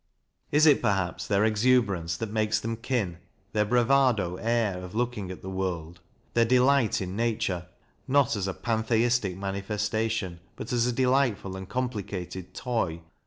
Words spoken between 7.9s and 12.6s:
not as a pantheistic manifestation, but as a delightful and complicated